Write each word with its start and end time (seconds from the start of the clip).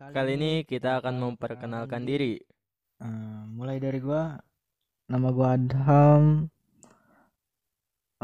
Kali 0.00 0.40
ini 0.40 0.64
kita 0.64 1.04
akan 1.04 1.20
memperkenalkan 1.20 2.08
diri. 2.08 2.40
Eh, 3.04 3.42
mulai 3.52 3.76
dari 3.76 4.00
gua, 4.00 4.32
nama 5.12 5.28
gua 5.28 5.60
Adham. 5.60 6.48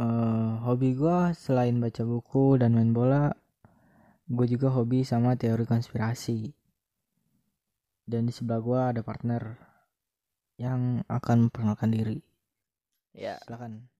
Eh, 0.00 0.52
hobi 0.64 0.96
gua 0.96 1.36
selain 1.36 1.76
baca 1.76 2.00
buku 2.00 2.56
dan 2.56 2.72
main 2.72 2.96
bola, 2.96 3.28
gue 4.24 4.46
juga 4.48 4.72
hobi 4.72 5.04
sama 5.04 5.36
teori 5.36 5.68
konspirasi. 5.68 6.48
Dan 8.08 8.24
di 8.24 8.32
sebelah 8.32 8.60
gua 8.64 8.80
ada 8.96 9.04
partner 9.04 9.60
yang 10.56 11.04
akan 11.12 11.52
memperkenalkan 11.52 11.92
diri. 11.92 12.24
Ya, 13.12 13.36
Silakan. 13.44 13.92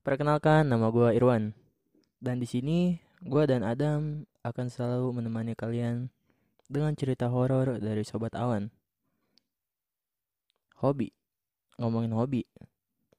perkenalkan 0.00 0.64
nama 0.64 0.88
gua 0.88 1.12
Irwan. 1.12 1.52
Dan 2.24 2.40
di 2.40 2.48
sini 2.48 2.96
gua 3.20 3.44
dan 3.44 3.68
Adam 3.68 4.24
akan 4.48 4.66
selalu 4.72 5.20
menemani 5.20 5.52
kalian 5.52 6.08
dengan 6.68 6.92
cerita 6.92 7.32
horor 7.32 7.80
dari 7.80 8.04
Sobat 8.04 8.36
Awan. 8.36 8.68
Hobi. 10.78 11.10
Ngomongin 11.80 12.12
hobi. 12.14 12.44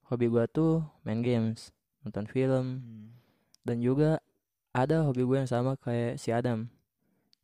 Hobi 0.07 0.25
gua 0.29 0.45
tuh 0.47 0.85
main 1.03 1.19
games, 1.19 1.73
nonton 2.05 2.29
film, 2.29 2.81
dan 3.65 3.77
juga 3.81 4.21
ada 4.71 5.03
hobi 5.03 5.25
gue 5.25 5.37
yang 5.43 5.49
sama 5.49 5.75
kayak 5.75 6.21
si 6.21 6.29
Adam. 6.29 6.69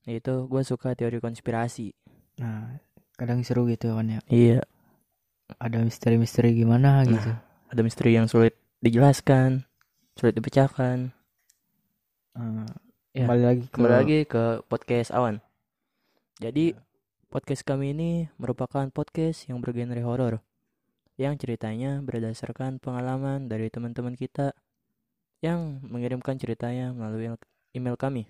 Yaitu 0.05 0.45
gue 0.45 0.61
suka 0.61 0.93
teori 0.93 1.17
konspirasi. 1.17 1.89
Nah, 2.37 2.77
kadang 3.17 3.41
seru 3.41 3.65
gitu 3.65 3.97
kan 3.97 4.05
ya. 4.05 4.19
Iya, 4.29 4.61
Ada 5.61 5.77
misteri-misteri 5.81 6.57
gimana 6.57 7.01
Nah, 7.01 7.09
gitu. 7.09 7.31
ada 7.69 7.81
misteri 7.85 8.17
yang 8.17 8.25
sulit 8.25 8.57
dijelaskan, 8.81 9.61
sulit 10.17 10.33
dipecahkan. 10.33 11.13
Eh, 12.33 12.65
Ya, 13.15 13.23
kembali 13.23 13.43
lagi 13.47 13.63
ke 13.63 13.73
Kembali 13.79 13.95
lagi 13.95 14.17
ke 14.27 14.43
podcast 14.67 15.13
Awan. 15.15 15.39
Jadi 16.35 16.75
podcast 17.31 17.63
kami 17.63 17.95
ini 17.95 18.27
merupakan 18.35 18.83
podcast 18.91 19.47
yang 19.47 19.63
bergenre 19.63 20.03
horor, 20.03 20.43
yang 21.15 21.39
ceritanya 21.39 22.03
berdasarkan 22.03 22.83
pengalaman 22.83 23.47
dari 23.47 23.71
teman-teman 23.71 24.19
kita 24.19 24.51
yang 25.39 25.79
mengirimkan 25.87 26.35
ceritanya 26.35 26.91
melalui 26.91 27.31
email 27.71 27.95
kami. 27.95 28.27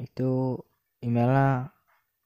itu 0.00 0.56
emailnya 1.02 1.74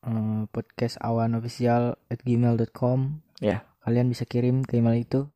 eh, 0.05 0.45
podcastawanofficial@gmail.com. 0.53 2.99
Ya. 3.41 3.65
Kalian 3.83 4.07
bisa 4.13 4.29
kirim 4.29 4.61
ke 4.61 4.77
email 4.79 5.01
itu. 5.01 5.27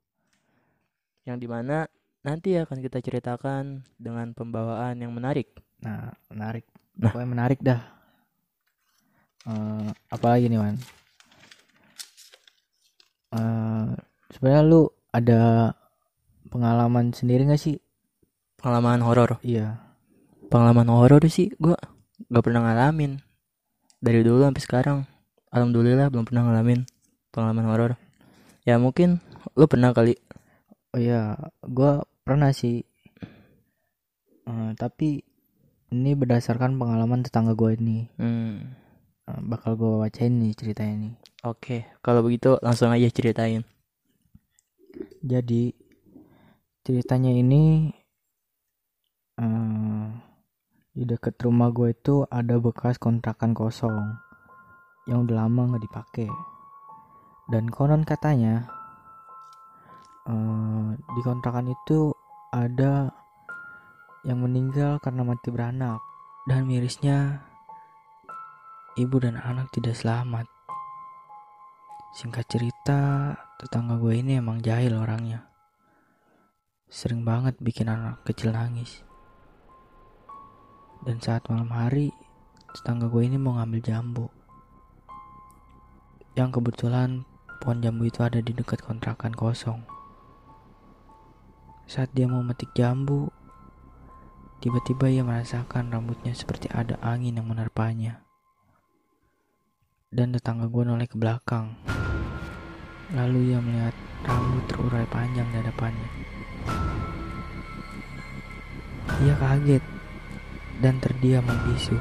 yang 1.29 1.37
di 1.37 1.45
mana 1.45 1.85
nanti 2.25 2.57
akan 2.57 2.81
kita 2.81 3.05
ceritakan 3.05 3.85
dengan 4.01 4.33
pembawaan 4.33 4.97
yang 4.97 5.13
menarik. 5.13 5.53
Nah, 5.85 6.17
menarik. 6.33 6.65
Nah. 6.97 7.13
Pokoknya 7.13 7.29
menarik 7.29 7.61
dah. 7.61 7.98
Eh, 9.49 9.89
apalagi 10.13 10.53
nih, 10.53 10.61
Man? 10.61 10.77
Eh, 13.33 13.89
sebenarnya 14.33 14.63
lu 14.65 14.93
ada 15.09 15.73
pengalaman 16.53 17.17
sendiri 17.17 17.49
gak 17.49 17.61
sih? 17.61 17.81
Pengalaman 18.61 19.01
horor. 19.01 19.41
Iya. 19.41 19.81
Pengalaman 20.49 20.89
horor 20.89 21.25
sih 21.29 21.53
gua 21.57 21.77
gak 22.29 22.45
pernah 22.45 22.65
ngalamin. 22.65 23.21
Dari 24.01 24.21
dulu 24.21 24.45
sampai 24.45 24.65
sekarang. 24.65 24.99
Alhamdulillah 25.49 26.13
belum 26.13 26.29
pernah 26.29 26.45
ngalamin 26.45 26.85
pengalaman 27.33 27.67
horor. 27.73 27.93
Ya 28.69 28.77
mungkin 28.77 29.21
lu 29.57 29.65
pernah 29.65 29.97
kali. 29.97 30.17
Oh 30.93 31.01
iya, 31.01 31.37
gua 31.65 32.05
pernah 32.25 32.53
sih. 32.53 32.85
Eh, 34.49 34.71
tapi 34.77 35.25
ini 35.89 36.13
berdasarkan 36.13 36.77
pengalaman 36.77 37.25
tetangga 37.25 37.57
gue 37.57 37.77
ini. 37.77 37.99
Hmm, 38.21 38.77
bakal 39.45 39.77
gue 39.77 39.93
bacain 40.09 40.33
nih 40.33 40.57
ceritanya 40.57 40.95
nih. 41.05 41.15
oke. 41.45 41.77
Kalau 42.01 42.21
begitu 42.25 42.57
langsung 42.65 42.89
aja 42.89 43.09
ceritain. 43.13 43.63
Jadi 45.21 45.75
ceritanya 46.87 47.29
ini 47.35 47.93
eh 49.39 50.07
di 50.97 51.05
dekat 51.07 51.39
rumah 51.45 51.71
gue 51.71 51.95
itu 51.95 52.27
ada 52.27 52.59
bekas 52.59 52.99
kontrakan 52.99 53.55
kosong 53.55 54.19
yang 55.07 55.29
udah 55.29 55.45
lama 55.45 55.75
nggak 55.75 55.85
dipakai. 55.85 56.31
Dan 57.53 57.69
konon 57.69 58.09
katanya 58.09 58.65
eh 60.25 60.89
di 60.97 61.21
kontrakan 61.21 61.69
itu 61.69 62.17
ada 62.49 63.13
yang 64.25 64.41
meninggal 64.41 64.97
karena 65.05 65.23
mati 65.23 65.49
beranak 65.53 66.01
dan 66.49 66.65
mirisnya 66.65 67.48
ibu 68.99 69.23
dan 69.23 69.39
anak 69.39 69.71
tidak 69.71 69.95
selamat. 69.95 70.51
Singkat 72.19 72.51
cerita, 72.51 73.01
tetangga 73.63 73.95
gue 73.95 74.19
ini 74.19 74.43
emang 74.43 74.59
jahil 74.59 74.99
orangnya. 74.99 75.47
Sering 76.91 77.23
banget 77.23 77.55
bikin 77.63 77.87
anak 77.87 78.27
kecil 78.27 78.51
nangis. 78.51 79.07
Dan 81.07 81.23
saat 81.23 81.47
malam 81.47 81.71
hari, 81.71 82.11
tetangga 82.75 83.07
gue 83.07 83.23
ini 83.23 83.39
mau 83.39 83.55
ngambil 83.63 83.81
jambu. 83.87 84.27
Yang 86.35 86.59
kebetulan 86.59 87.23
pohon 87.63 87.79
jambu 87.79 88.11
itu 88.11 88.27
ada 88.27 88.43
di 88.43 88.51
dekat 88.51 88.83
kontrakan 88.83 89.31
kosong. 89.31 89.87
Saat 91.87 92.11
dia 92.19 92.27
mau 92.27 92.43
metik 92.43 92.75
jambu, 92.75 93.31
tiba-tiba 94.59 95.07
ia 95.07 95.23
merasakan 95.23 95.95
rambutnya 95.95 96.35
seperti 96.35 96.67
ada 96.75 96.99
angin 96.99 97.39
yang 97.39 97.47
menerpanya. 97.47 98.28
Dan 100.09 100.33
tetangga 100.33 100.73
gue 100.73 100.83
noleh 100.89 101.05
ke 101.05 101.21
belakang. 101.21 101.77
Lalu 103.13 103.53
ia 103.53 103.61
melihat 103.61 103.93
rambut 104.25 104.65
terurai 104.65 105.05
panjang 105.05 105.45
di 105.53 105.57
hadapannya. 105.61 106.11
Ia 109.21 109.35
kaget 109.37 109.85
dan 110.81 110.97
terdiam 110.97 111.45
membisu. 111.45 112.01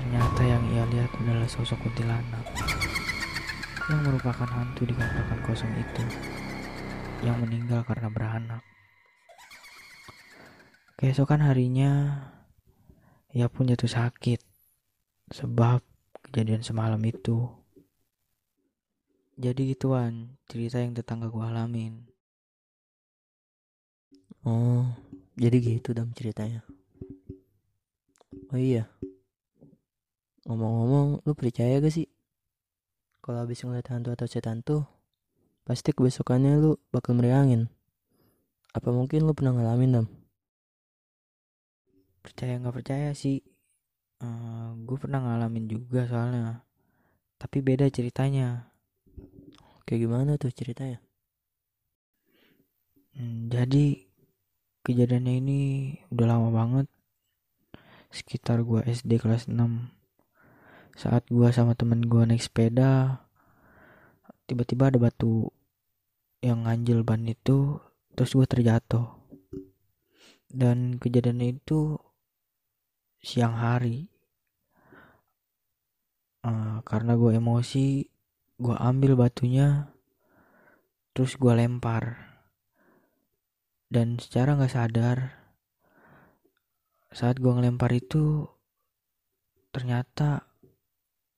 Ternyata 0.00 0.40
yang 0.48 0.64
ia 0.72 0.84
lihat 0.88 1.12
adalah 1.20 1.44
sosok 1.44 1.76
kuntilanak 1.84 2.44
yang 3.92 4.00
merupakan 4.06 4.46
hantu 4.46 4.86
di 4.86 4.94
kontrakan 4.94 5.40
kosong 5.44 5.72
itu 5.76 6.04
yang 7.20 7.36
meninggal 7.42 7.84
karena 7.84 8.08
beranak. 8.08 8.62
Keesokan 10.96 11.44
harinya, 11.44 12.22
ia 13.34 13.50
pun 13.52 13.68
jatuh 13.68 13.90
sakit 13.90 14.40
sebab 15.34 15.89
kejadian 16.26 16.62
semalam 16.64 17.00
itu. 17.04 17.48
Jadi 19.40 19.72
gituan 19.72 20.36
cerita 20.50 20.76
yang 20.80 20.92
tetangga 20.92 21.32
gua 21.32 21.48
alamin. 21.48 22.04
Oh, 24.44 24.88
jadi 25.36 25.56
gitu 25.60 25.92
dalam 25.92 26.12
ceritanya. 26.16 26.64
Oh 28.52 28.60
iya. 28.60 28.88
Ngomong-ngomong, 30.48 31.22
lu 31.28 31.32
percaya 31.36 31.78
gak 31.78 31.92
sih? 31.92 32.08
Kalau 33.20 33.44
habis 33.44 33.60
ngeliat 33.60 33.86
hantu 33.92 34.16
atau 34.16 34.24
setan 34.24 34.64
tuh, 34.64 34.88
pasti 35.68 35.92
kebesokannya 35.92 36.56
lu 36.56 36.80
bakal 36.88 37.14
meriangin. 37.14 37.68
Apa 38.72 38.90
mungkin 38.90 39.28
lu 39.28 39.36
pernah 39.36 39.52
ngalamin, 39.54 39.92
Dam? 40.00 40.06
Percaya 42.24 42.56
nggak 42.60 42.76
percaya 42.76 43.08
sih, 43.12 43.44
gue 44.84 44.96
pernah 45.00 45.20
ngalamin 45.24 45.66
juga 45.70 46.04
soalnya. 46.04 46.64
Tapi 47.40 47.64
beda 47.64 47.88
ceritanya. 47.88 48.68
Kayak 49.88 50.00
gimana 50.06 50.36
tuh 50.36 50.52
ceritanya? 50.52 51.00
Hmm, 53.16 53.50
jadi 53.50 54.06
kejadiannya 54.86 55.34
ini 55.42 55.60
udah 56.14 56.26
lama 56.30 56.48
banget. 56.54 56.86
Sekitar 58.10 58.62
gua 58.62 58.86
SD 58.86 59.18
kelas 59.18 59.50
6. 59.50 59.90
Saat 60.94 61.26
gua 61.28 61.50
sama 61.50 61.74
temen 61.74 62.06
gua 62.06 62.26
naik 62.26 62.42
sepeda, 62.42 63.24
tiba-tiba 64.46 64.90
ada 64.90 64.98
batu 64.98 65.50
yang 66.40 66.64
nganjel 66.64 67.02
ban 67.02 67.26
itu, 67.26 67.82
terus 68.14 68.34
gua 68.34 68.46
terjatuh. 68.46 69.10
Dan 70.50 70.98
kejadiannya 70.98 71.60
itu 71.60 71.98
siang 73.22 73.58
hari. 73.58 74.10
Karena 76.82 77.16
gue 77.16 77.36
emosi, 77.36 78.04
gue 78.60 78.76
ambil 78.76 79.16
batunya, 79.16 79.88
terus 81.16 81.36
gue 81.36 81.52
lempar. 81.52 82.30
Dan 83.90 84.22
secara 84.22 84.54
nggak 84.54 84.72
sadar 84.72 85.18
saat 87.10 87.42
gue 87.42 87.50
ngelempar 87.50 87.90
itu 87.90 88.46
ternyata 89.74 90.46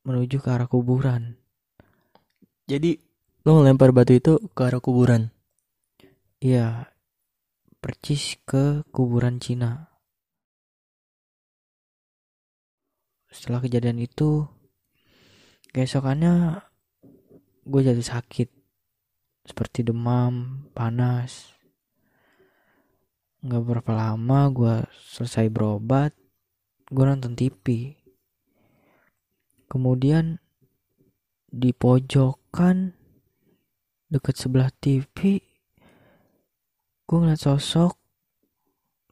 menuju 0.05 0.37
ke 0.43 0.49
arah 0.53 0.69
kuburan. 0.69 1.41
Jadi, 2.69 3.01
lu 3.43 3.51
ngelempar 3.59 3.91
batu 3.97 4.13
itu 4.13 4.37
ke 4.53 4.61
arah 4.69 4.81
kuburan. 4.85 5.33
iya 6.43 6.91
percis 7.83 8.39
ke 8.47 8.87
kuburan 8.95 9.43
Cina. 9.43 9.91
Setelah 13.33 13.65
kejadian 13.65 13.99
itu 13.99 14.45
keesokannya 15.73 16.63
gue 17.67 17.81
jatuh 17.83 18.07
sakit. 18.07 18.49
Seperti 19.43 19.83
demam 19.83 20.69
panas. 20.71 21.57
Nggak 23.43 23.63
berapa 23.67 23.91
lama 23.91 24.41
gue 24.55 24.75
selesai 25.19 25.51
berobat 25.51 26.15
gue 26.93 27.09
nonton 27.09 27.33
TV 27.33 27.97
kemudian 29.65 30.37
di 31.49 31.73
pojokan 31.73 32.93
deket 34.13 34.37
sebelah 34.37 34.69
TV 34.77 35.41
gue 37.09 37.17
ngeliat 37.17 37.41
sosok 37.41 37.97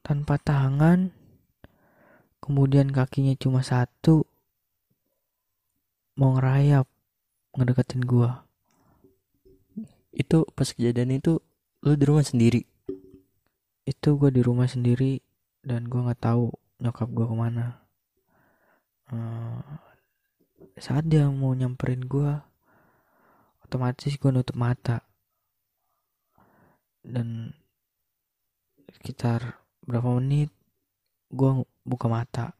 tanpa 0.05 0.37
tangan 0.37 1.09
kemudian 2.45 2.93
kakinya 2.93 3.33
cuma 3.41 3.65
satu 3.65 4.29
mau 6.21 6.37
ngerayap 6.37 6.85
ngedeketin 7.57 8.05
gue 8.05 8.29
Itu 10.13 10.45
pas 10.53 10.69
kejadian 10.69 11.17
itu 11.17 11.41
lu 11.81 11.97
di 11.97 12.05
rumah 12.05 12.21
sendiri. 12.21 12.69
itu 13.89 14.15
gue 14.21 14.29
di 14.29 14.45
rumah 14.45 14.69
sendiri 14.69 15.25
dan 15.65 15.89
gue 15.89 15.97
nggak 15.97 16.21
tahu 16.21 16.53
nyokap 16.79 17.09
gue 17.09 17.25
ke 17.25 17.35
mana. 17.35 17.67
Eh, 19.11 19.61
saat 20.77 21.09
dia 21.09 21.27
mau 21.27 21.57
nyamperin 21.57 22.05
gue 22.05 22.31
otomatis 23.65 24.13
gue 24.13 24.31
nutup 24.31 24.61
mata. 24.61 25.01
Dan 27.01 27.57
sekitar 28.93 29.65
berapa 29.89 30.21
menit 30.21 30.53
gue 31.33 31.65
buka 31.89 32.07
mata 32.13 32.60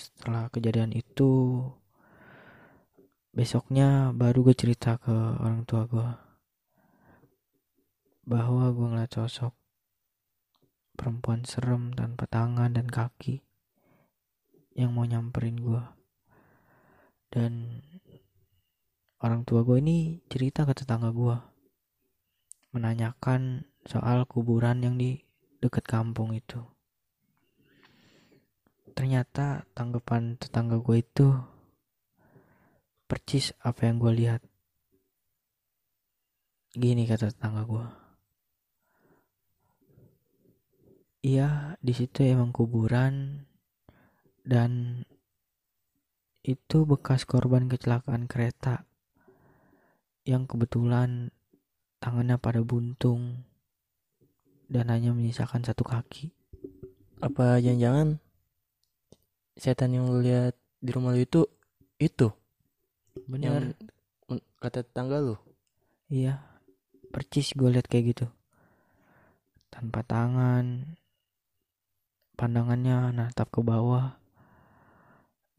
setelah 0.00 0.48
kejadian 0.48 0.96
itu 0.96 1.60
besoknya 3.36 4.16
baru 4.16 4.48
gue 4.48 4.56
cerita 4.56 4.96
ke 4.96 5.12
orang 5.12 5.68
tua 5.68 5.84
gue 5.84 6.08
bahwa 8.24 8.72
gue 8.72 8.86
ngeliat 8.88 9.12
sosok 9.12 9.52
perempuan 10.96 11.44
serem 11.44 11.92
tanpa 11.92 12.24
tangan 12.24 12.72
dan 12.72 12.88
kaki 12.88 13.44
yang 14.76 14.96
mau 14.96 15.04
nyamperin 15.04 15.60
gue. 15.60 15.82
Dan 17.30 17.80
orang 19.22 19.44
tua 19.44 19.62
gue 19.62 19.78
ini 19.78 20.24
cerita 20.26 20.66
ke 20.66 20.72
tetangga 20.74 21.12
gue 21.12 21.36
menanyakan 22.72 23.66
soal 23.84 24.26
kuburan 24.26 24.82
yang 24.82 24.94
di 24.94 25.20
dekat 25.58 25.84
kampung 25.86 26.32
itu 26.32 26.62
ternyata 28.92 29.64
tanggapan 29.72 30.36
tetangga 30.36 30.76
gue 30.78 30.96
itu 31.00 31.28
percis 33.10 33.50
apa 33.62 33.90
yang 33.90 33.96
gue 33.98 34.12
lihat 34.14 34.40
gini 36.74 37.06
kata 37.08 37.34
tetangga 37.34 37.66
gue 37.66 37.86
Iya, 41.20 41.76
di 41.84 41.92
situ 41.92 42.24
emang 42.24 42.48
kuburan 42.48 43.44
dan 44.40 45.04
itu 46.40 46.88
bekas 46.88 47.28
korban 47.28 47.68
kecelakaan 47.68 48.24
kereta 48.24 48.88
yang 50.24 50.48
kebetulan 50.48 51.28
tangannya 52.00 52.40
pada 52.40 52.64
buntung 52.64 53.44
dan 54.72 54.88
hanya 54.88 55.12
menyisakan 55.12 55.60
satu 55.60 55.84
kaki. 55.84 56.32
Apa 57.20 57.60
jangan-jangan 57.60 58.16
setan 59.56 59.94
yang 59.94 60.06
lu 60.10 60.22
lihat 60.22 60.54
di 60.80 60.90
rumah 60.92 61.14
lu 61.14 61.22
itu 61.22 61.46
itu 62.00 62.30
yang 63.40 63.56
Bener. 63.56 63.74
men- 64.28 64.46
kata 64.60 64.84
tetangga 64.84 65.18
lu? 65.18 65.36
Iya, 66.10 66.42
percis 67.10 67.54
gue 67.56 67.70
lihat 67.70 67.86
kayak 67.88 68.14
gitu. 68.14 68.26
Tanpa 69.70 70.02
tangan, 70.02 70.94
pandangannya 72.36 73.14
natap 73.14 73.48
ke 73.50 73.60
bawah. 73.62 74.18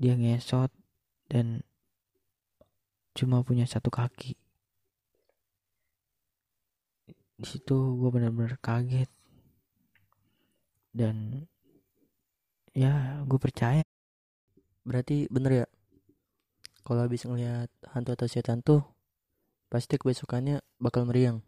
Dia 0.02 0.18
ngesot 0.18 0.72
dan 1.30 1.62
cuma 3.14 3.46
punya 3.46 3.66
satu 3.70 3.90
kaki. 3.94 4.34
Di 7.42 7.46
situ 7.50 7.78
gue 7.98 8.10
benar-benar 8.14 8.58
kaget. 8.62 9.10
Dan 10.92 11.48
ya 12.72 13.24
gue 13.28 13.40
percaya. 13.40 13.84
Berarti 14.82 15.30
bener 15.30 15.66
ya? 15.66 15.68
Kalau 16.82 17.06
habis 17.06 17.24
ngelihat 17.24 17.70
hantu 17.94 18.18
atau 18.18 18.28
setan 18.28 18.66
tuh 18.66 18.82
pasti 19.70 19.96
kebesokannya 19.96 20.60
bakal 20.82 21.06
meriang. 21.06 21.46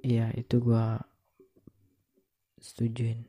Iya, 0.00 0.32
itu 0.38 0.62
gue 0.62 0.86
setujuin. 2.62 3.26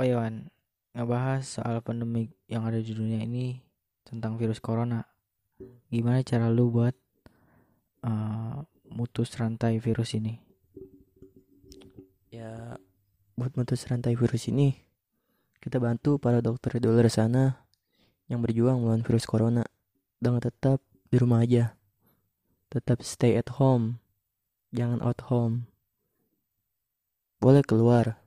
Oh 0.00 0.04
iya, 0.04 0.18
Wan. 0.18 0.50
ngebahas 0.94 1.42
soal 1.42 1.82
pandemi 1.82 2.30
yang 2.46 2.62
ada 2.66 2.78
di 2.78 2.94
dunia 2.94 3.18
ini 3.18 3.58
tentang 4.06 4.38
virus 4.38 4.62
corona. 4.62 5.02
Gimana 5.90 6.22
cara 6.22 6.46
lu 6.50 6.70
buat 6.70 6.94
eh, 8.06 8.58
mutus 8.90 9.34
rantai 9.34 9.82
virus 9.82 10.14
ini? 10.14 10.38
Ya 12.30 12.78
buat 13.34 13.54
mutus 13.58 13.86
rantai 13.90 14.14
virus 14.14 14.46
ini 14.46 14.84
kita 15.64 15.80
bantu 15.80 16.20
para 16.20 16.44
dokter 16.44 16.76
di 16.76 16.84
luar 16.84 17.08
sana 17.08 17.64
yang 18.28 18.44
berjuang 18.44 18.84
melawan 18.84 19.00
virus 19.00 19.24
corona 19.24 19.64
dengan 20.20 20.44
tetap 20.44 20.84
di 21.08 21.16
rumah 21.16 21.40
aja. 21.40 21.72
Tetap 22.68 23.00
stay 23.00 23.32
at 23.40 23.48
home. 23.56 23.96
Jangan 24.76 25.00
out 25.00 25.24
home. 25.32 25.64
Boleh 27.40 27.64
keluar. 27.64 28.20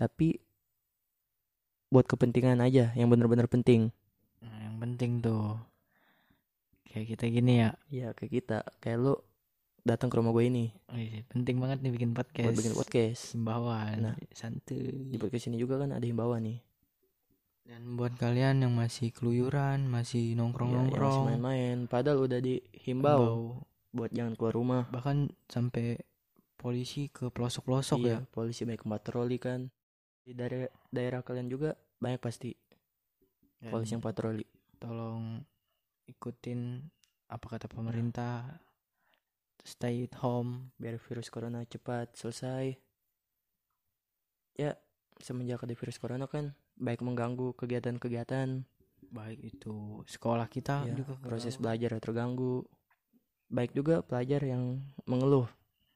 Tapi 0.00 0.40
buat 1.92 2.08
kepentingan 2.08 2.64
aja 2.64 2.96
yang 2.96 3.12
benar-benar 3.12 3.44
penting. 3.44 3.92
Nah, 4.40 4.56
yang 4.56 4.80
penting 4.80 5.20
tuh 5.20 5.60
kayak 6.88 7.12
kita 7.12 7.24
gini 7.28 7.60
ya. 7.60 7.70
Ya 7.92 8.08
kayak 8.16 8.32
kita, 8.32 8.58
kayak 8.80 9.04
lu 9.04 9.14
datang 9.82 10.08
ke 10.08 10.16
rumah 10.16 10.30
gue 10.30 10.44
ini 10.46 10.64
Wih, 10.88 11.26
penting 11.26 11.58
banget 11.58 11.82
nih 11.82 11.90
bikin 11.90 12.10
podcast. 12.12 12.46
buat 12.46 12.56
bikin 12.56 12.74
podcast. 12.74 13.22
Himbauan, 13.34 13.96
Nah. 14.00 14.16
santuy. 14.30 15.10
Di 15.10 15.16
podcast 15.16 15.48
ini 15.48 15.56
juga 15.56 15.74
kan 15.76 15.90
ada 15.90 16.02
himbauan 16.02 16.42
nih. 16.42 16.58
Dan 17.62 17.94
buat 17.94 18.14
kalian 18.14 18.62
yang 18.62 18.72
masih 18.72 19.10
keluyuran, 19.10 19.86
masih 19.86 20.34
Ya, 20.34 20.36
nongkrong-nongkrong, 20.36 21.30
main-main. 21.30 21.86
Padahal 21.86 22.22
udah 22.22 22.38
dihimbau 22.38 22.82
himbau. 22.82 23.34
buat 23.90 24.10
jangan 24.10 24.34
keluar 24.34 24.54
rumah. 24.54 24.82
bahkan 24.88 25.30
sampai 25.46 25.98
polisi 26.54 27.06
ke 27.08 27.26
pelosok-pelosok 27.28 27.98
ya. 28.00 28.06
iya, 28.08 28.18
polisi 28.24 28.62
banyak 28.62 28.82
patroli 28.82 29.36
kan. 29.36 29.66
Di 30.22 30.32
daerah 30.32 30.64
daerah 30.88 31.20
kalian 31.20 31.46
juga 31.46 31.74
banyak 31.98 32.18
pasti 32.18 32.54
Dan 33.58 33.70
polisi 33.70 33.92
yang 33.92 34.02
patroli. 34.02 34.46
tolong 34.76 35.38
ikutin 36.04 36.82
apa 37.28 37.46
kata 37.48 37.66
pemerintah. 37.66 38.58
Stay 39.62 40.04
at 40.10 40.18
home. 40.22 40.74
Biar 40.78 40.98
virus 40.98 41.30
corona 41.30 41.62
cepat 41.62 42.18
selesai. 42.18 42.74
Ya, 44.58 44.76
semenjak 45.22 45.62
ada 45.64 45.72
virus 45.72 45.96
corona 46.02 46.26
kan 46.28 46.52
baik 46.76 47.00
mengganggu 47.00 47.54
kegiatan-kegiatan. 47.56 48.66
Baik 49.12 49.40
itu 49.44 50.02
sekolah 50.08 50.48
kita 50.50 50.88
Ya, 50.88 50.94
juga 50.98 51.14
proses 51.20 51.54
belajar 51.56 51.94
terganggu. 52.02 52.66
Baik 53.52 53.76
juga 53.76 54.00
pelajar 54.02 54.40
yang 54.42 54.80
mengeluh 55.04 55.46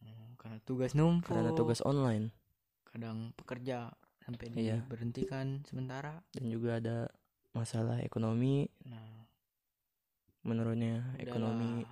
Hmm, 0.04 0.36
karena 0.36 0.58
tugas 0.62 0.92
numpuk. 0.92 1.32
karena 1.32 1.50
tugas 1.56 1.80
online 1.82 2.30
kadang 2.86 3.32
pekerja 3.36 3.92
sampai 4.24 4.52
Iya. 4.52 4.80
diberhentikan 4.84 5.64
sementara. 5.64 6.20
dan 6.32 6.44
juga 6.52 6.76
ada 6.80 6.98
masalah 7.52 8.00
ekonomi, 8.04 8.68
Nah, 8.84 9.24
menurunnya 10.44 11.16
ekonomi. 11.18 11.82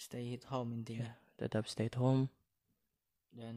Stay 0.00 0.32
at 0.32 0.48
home 0.48 0.72
intinya. 0.72 1.12
tetap 1.36 1.68
stay 1.68 1.92
at 1.92 2.00
home. 2.00 2.32
Dan 3.30 3.56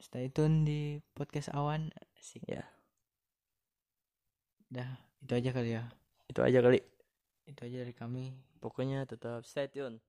stay 0.00 0.32
tune 0.32 0.64
di 0.64 0.98
podcast 1.12 1.52
awan. 1.52 1.92
Asik. 2.16 2.42
Ya, 2.48 2.64
Dah, 4.72 4.96
itu 5.22 5.32
aja 5.36 5.50
kali 5.54 5.70
ya. 5.76 5.84
itu 6.26 6.40
aja 6.40 6.58
kali. 6.64 6.80
Itu 7.44 7.60
aja 7.62 7.76
dari 7.84 7.94
kami. 7.94 8.32
Pokoknya 8.58 9.04
tetap 9.04 9.44
stay 9.44 9.68
tune. 9.68 10.00